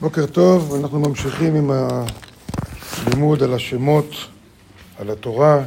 [0.00, 1.70] בוקר טוב, אנחנו ממשיכים עם
[3.06, 4.14] הלימוד על השמות,
[4.98, 5.64] על התורה.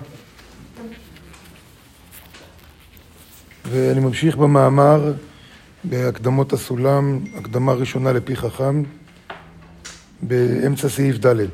[3.66, 5.14] ואני ממשיך במאמר
[5.84, 8.84] בהקדמות הסולם, הקדמה ראשונה לפי חכם,
[10.22, 11.46] באמצע סעיף ד'.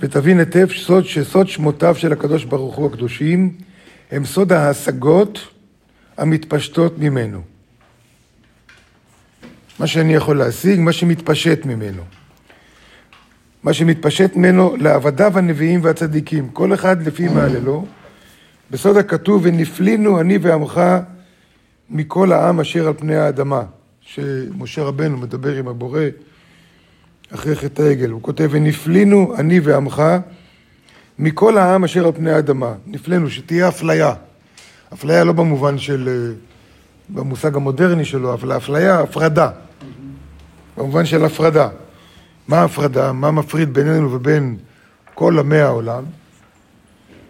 [0.00, 3.56] ותבין היטב שסוד, שסוד שמותיו של הקדוש ברוך הוא הקדושים
[4.10, 5.38] הם סוד ההשגות
[6.16, 7.53] המתפשטות ממנו.
[9.78, 12.02] מה שאני יכול להשיג, מה שמתפשט ממנו.
[13.62, 17.86] מה שמתפשט ממנו לעבדיו הנביאים והצדיקים, כל אחד לפי מעללו.
[18.70, 20.80] בסוד הכתוב, ונפלינו אני ועמך
[21.90, 23.62] מכל העם אשר על פני האדמה,
[24.00, 26.00] שמשה רבנו מדבר עם הבורא
[27.34, 28.10] אחרי חטא העגל.
[28.10, 30.02] הוא כותב, ונפלינו אני ועמך
[31.18, 32.72] מכל העם אשר על פני האדמה.
[32.86, 34.14] נפלינו, שתהיה אפליה.
[34.92, 36.32] אפליה לא במובן של,
[37.08, 39.50] במושג המודרני שלו, אבל אפליה, הפרדה.
[40.76, 41.68] במובן של הפרדה.
[42.48, 43.12] מה ההפרדה?
[43.12, 44.56] מה מפריד בינינו ובין
[45.14, 46.04] כל עמי העולם?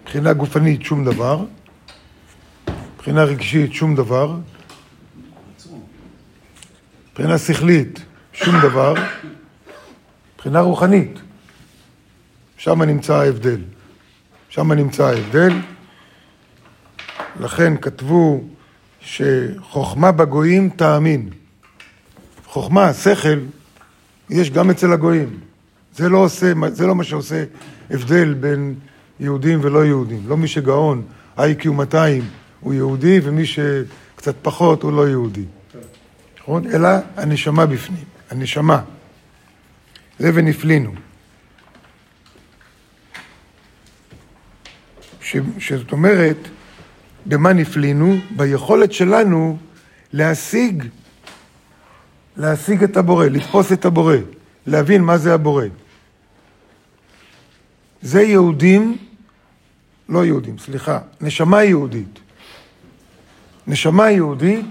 [0.03, 1.45] מבחינה גופנית שום דבר,
[2.95, 4.37] מבחינה רגשית שום דבר,
[7.11, 8.01] מבחינה שכלית
[8.33, 8.95] שום דבר,
[10.35, 11.19] מבחינה רוחנית,
[12.57, 13.61] שם נמצא ההבדל.
[14.49, 15.53] שם נמצא ההבדל.
[17.41, 18.45] לכן כתבו
[19.01, 21.31] שחוכמה בגויים תאמין.
[22.55, 23.39] חוכמה, שכל,
[24.31, 25.41] יש גם אצל הגויים.
[25.97, 27.45] זה לא, עושה, זה לא מה שעושה
[27.91, 28.75] הבדל בין
[29.21, 30.23] יהודים ולא יהודים.
[30.27, 31.03] לא מי שגאון,
[31.39, 32.23] איי-קיו 200
[32.61, 35.45] הוא יהודי, ומי שקצת פחות הוא לא יהודי.
[36.39, 36.67] נכון?
[36.67, 38.83] אלא הנשמה בפנים, הנשמה.
[40.19, 40.93] זה ונפלינו.
[45.21, 46.49] ש, שזאת אומרת,
[47.27, 48.17] במה נפלינו?
[48.37, 49.57] ביכולת שלנו
[50.13, 50.85] להשיג,
[52.37, 54.17] להשיג את הבורא, לתפוס את הבורא,
[54.67, 55.65] להבין מה זה הבורא.
[58.03, 58.99] זה יהודים,
[60.09, 62.19] לא יהודים, סליחה, נשמה יהודית.
[63.67, 64.67] נשמה יהודית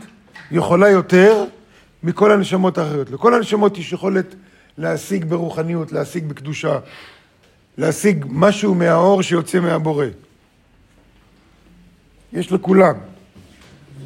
[0.52, 1.46] יכולה יותר
[2.04, 3.10] מכל הנשמות האחרות.
[3.10, 4.36] לכל הנשמות יש יכולת
[4.78, 6.80] להשיג ברוחניות, להשיג בקדושה,
[7.78, 10.06] להשיג משהו מהאור שיוצא מהבורא.
[12.34, 12.96] יש לכולם.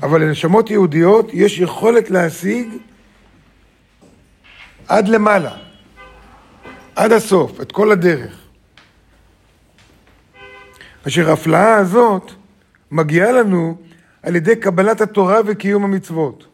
[0.03, 2.67] אבל לנשמות יהודיות יש יכולת להשיג
[4.87, 5.51] עד למעלה,
[6.95, 8.37] עד הסוף, את כל הדרך.
[11.07, 12.31] אשר ההפלאה הזאת
[12.91, 13.77] מגיעה לנו
[14.23, 16.45] על ידי קבלת התורה וקיום המצוות.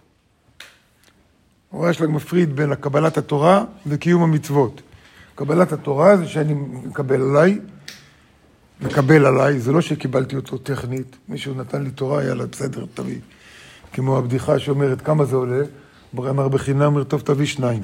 [1.74, 4.82] הרשל"ג מפריד בין קבלת התורה וקיום המצוות.
[5.36, 7.60] קבלת התורה זה שאני מקבל עליי,
[8.82, 13.20] מקבל עליי, זה לא שקיבלתי אותו טכנית, מישהו נתן לי תורה, יאללה, בסדר, תביא.
[13.94, 15.64] כמו הבדיחה שאומרת, כמה זה עולה?
[16.14, 17.84] בורא אמר בחינם, אומר, טוב, תביא שניים.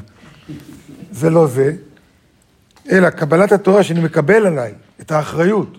[1.12, 1.74] זה לא זה,
[2.92, 5.78] אלא קבלת התורה שאני מקבל עליי את האחריות,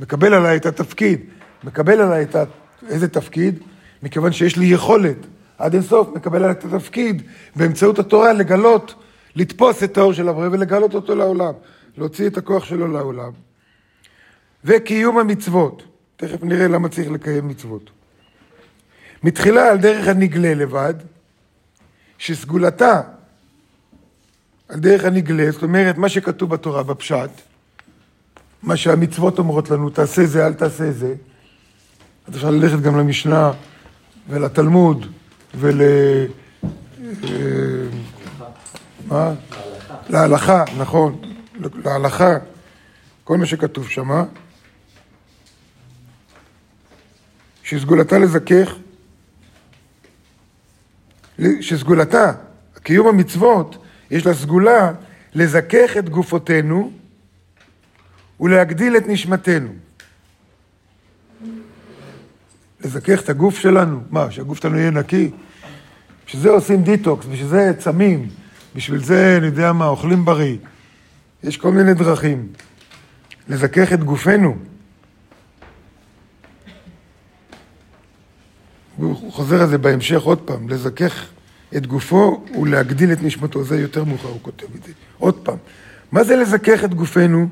[0.00, 1.20] מקבל עליי את התפקיד,
[1.64, 2.44] מקבל עליי את ה...
[2.88, 3.58] איזה תפקיד?
[4.02, 5.16] מכיוון שיש לי יכולת
[5.58, 7.22] עד אינסוף, מקבל עליי את התפקיד
[7.56, 8.94] באמצעות התורה לגלות,
[9.36, 11.52] לתפוס את האור של הבורא ולגלות אותו לעולם,
[11.98, 13.30] להוציא את הכוח שלו לעולם.
[14.64, 15.82] וקיום המצוות,
[16.16, 17.90] תכף נראה למה צריך לקיים מצוות.
[19.22, 20.94] מתחילה על דרך הנגלה לבד,
[22.18, 23.00] שסגולתה
[24.68, 27.30] על דרך הנגלה, זאת אומרת, מה שכתוב בתורה, בפשט,
[28.62, 31.14] מה שהמצוות אומרות לנו, תעשה זה, אל תעשה זה.
[32.26, 33.52] אז אפשר ללכת גם למשנה
[34.28, 35.06] ולתלמוד
[35.54, 35.80] ול...
[35.82, 36.26] אה,
[39.06, 39.32] מה?
[40.08, 41.20] להלכה, נכון,
[41.84, 42.30] להלכה,
[43.24, 44.24] כל מה שכתוב שמה.
[47.62, 48.74] שסגולתה לזכך,
[51.60, 52.32] שסגולתה,
[52.82, 54.92] קיום המצוות, יש לה סגולה
[55.34, 56.92] לזכך את גופותינו
[58.40, 59.68] ולהגדיל את נשמתנו.
[62.84, 65.30] לזכך את הגוף שלנו, מה, שהגוף שלנו יהיה נקי?
[66.26, 68.28] בשביל זה עושים דיטוקס, בשביל זה צמים,
[68.74, 70.56] בשביל זה, אני יודע מה, אוכלים בריא.
[71.42, 72.48] יש כל מיני דרכים.
[73.48, 74.56] לזכך את גופנו.
[78.96, 81.28] הוא חוזר על זה בהמשך עוד פעם, לזכך
[81.76, 84.92] את גופו ולהגדיל את נשמתו, זה יותר מאוחר הוא כותב את זה.
[85.18, 85.56] עוד פעם,
[86.12, 87.48] מה זה לזכך את גופנו?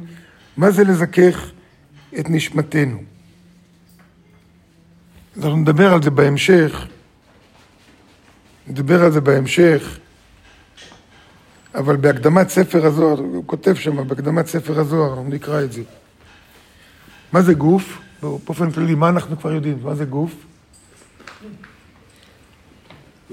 [0.56, 1.50] מה זה לזכך
[2.20, 3.02] את נשמתנו?
[5.36, 6.86] אנחנו נדבר על זה בהמשך,
[8.68, 9.98] נדבר על זה בהמשך,
[11.74, 15.82] אבל בהקדמת ספר הזוהר, הוא כותב שם, בהקדמת ספר הזוהר, אנחנו נקרא את זה.
[17.32, 17.98] מה זה גוף?
[18.22, 19.78] באופן כללי, מה אנחנו כבר יודעים?
[19.82, 20.34] מה זה גוף?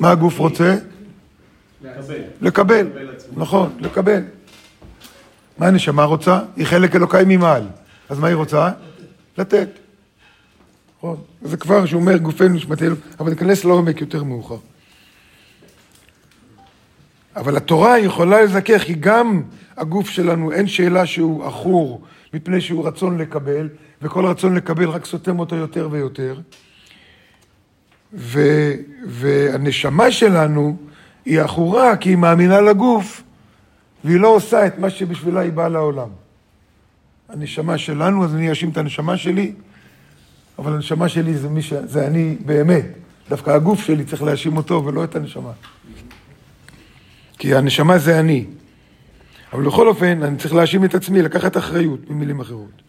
[0.01, 0.75] מה הגוף רוצה?
[2.41, 2.87] לקבל,
[3.33, 4.21] נכון, לקבל.
[5.57, 6.39] מה הנשמה רוצה?
[6.55, 7.63] היא חלק אלוקאי ממעל.
[8.09, 8.71] אז מה היא רוצה?
[9.37, 9.69] לתת.
[10.97, 11.17] נכון.
[11.41, 14.57] זה כבר שהוא אומר גופנו נשמתנו, אבל ניכנס לעומק יותר מאוחר.
[17.35, 19.43] אבל התורה יכולה לזכך, כי גם
[19.77, 22.01] הגוף שלנו, אין שאלה שהוא עכור,
[22.33, 23.69] מפני שהוא רצון לקבל,
[24.01, 26.35] וכל רצון לקבל רק סותם אותו יותר ויותר.
[28.13, 28.41] ו,
[29.51, 30.77] והנשמה שלנו
[31.25, 33.23] היא עכורה כי היא מאמינה לגוף,
[34.03, 36.07] והיא לא עושה את מה שבשבילה היא באה לעולם.
[37.29, 39.53] הנשמה שלנו, אז אני אאשים את הנשמה שלי,
[40.59, 41.73] אבל הנשמה שלי זה, מי ש...
[41.73, 42.85] זה אני באמת.
[43.29, 45.51] דווקא הגוף שלי צריך להאשים אותו ולא את הנשמה.
[47.37, 48.45] כי הנשמה זה אני.
[49.53, 52.81] אבל בכל אופן, אני צריך להאשים את עצמי, לקחת אחריות, במילים אחרות.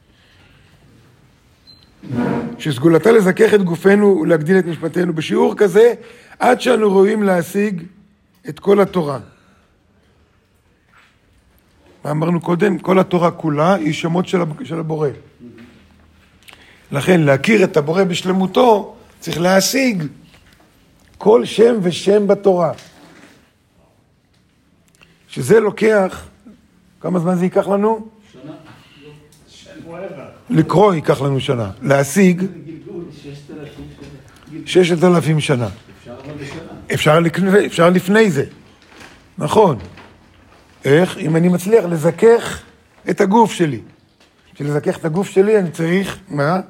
[2.58, 5.94] שסגולתה לזכך את גופנו ולהגדיל את נשמתנו בשיעור כזה,
[6.38, 7.82] עד שאנו רואים להשיג
[8.48, 9.18] את כל התורה.
[12.10, 12.78] אמרנו קודם?
[12.78, 14.28] כל התורה כולה היא שמות
[14.64, 15.08] של הבורא.
[16.92, 20.04] לכן להכיר את הבורא בשלמותו, צריך להשיג
[21.18, 22.72] כל שם ושם בתורה.
[25.28, 26.26] שזה לוקח,
[27.00, 28.08] כמה זמן זה ייקח לנו?
[28.32, 28.52] שנה.
[30.50, 31.70] לקרוא ייקח לנו שנה.
[31.82, 32.42] להשיג,
[34.66, 35.68] ששת אלפים שנה.
[36.94, 37.18] אפשר,
[37.66, 38.44] אפשר לפני זה,
[39.38, 39.78] נכון.
[40.84, 41.18] איך?
[41.18, 42.62] אם אני מצליח לזכך
[43.10, 43.80] את הגוף שלי.
[44.54, 46.60] בשביל לזכך את הגוף שלי אני צריך, מה?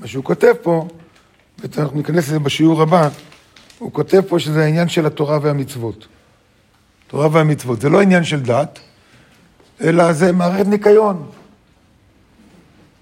[0.00, 0.88] מה שהוא כותב פה,
[1.58, 3.08] ואנחנו ניכנס לזה בשיעור הבא,
[3.78, 6.06] הוא כותב פה שזה העניין של התורה והמצוות.
[7.06, 7.80] תורה והמצוות.
[7.80, 8.78] זה לא עניין של דת,
[9.80, 11.26] אלא זה מערכת ניקיון.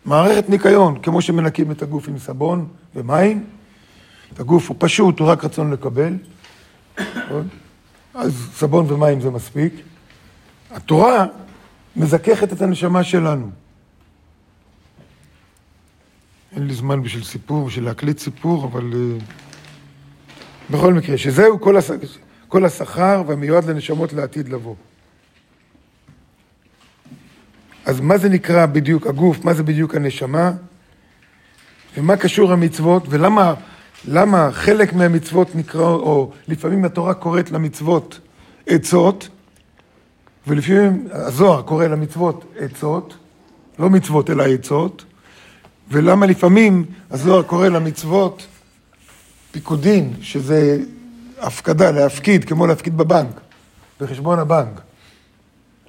[0.07, 3.45] מערכת ניקיון, כמו שמנקים את הגוף עם סבון ומים,
[4.33, 6.15] את הגוף הוא פשוט, הוא רק רצון לקבל?
[8.15, 9.73] אז סבון ומים זה מספיק.
[10.71, 11.27] התורה
[11.97, 13.51] מזככת את הנשמה שלנו.
[16.53, 19.23] אין לי זמן בשביל סיפור, בשביל להקליט סיפור, אבל uh,
[20.71, 21.91] בכל מקרה, שזהו כל, הש...
[22.49, 24.75] כל השכר והמיועד לנשמות לעתיד לבוא.
[27.87, 30.53] אז מה זה נקרא בדיוק הגוף, מה זה בדיוק הנשמה,
[31.97, 33.55] ומה קשור המצוות, ולמה
[34.09, 38.21] למה חלק מהמצוות נקרא, או לפעמים התורה קוראת למצוות
[38.67, 39.29] עצות,
[40.47, 43.17] ולפעמים הזוהר קורא למצוות עצות,
[43.79, 45.05] לא מצוות אלא עצות,
[45.91, 48.47] ולמה לפעמים הזוהר קורא למצוות
[49.53, 50.79] פיקודין, שזה
[51.39, 53.41] הפקדה, להפקיד, כמו להפקיד בבנק,
[54.01, 54.86] בחשבון הבנק.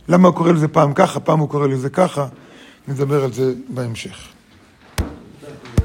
[0.10, 2.28] למה הוא קורא לזה פעם ככה, פעם הוא קורא לזה ככה,
[2.88, 4.37] נדבר על זה בהמשך.